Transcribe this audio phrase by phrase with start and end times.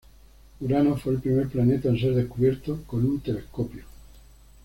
[0.61, 3.83] Urano fue el primer planeta en ser descubierto con un telescopio.